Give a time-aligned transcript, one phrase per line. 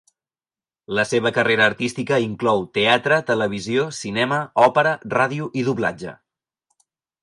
[0.99, 6.21] La seva carrera artística inclou teatre, televisió, cinema, òpera, ràdio i doblatge.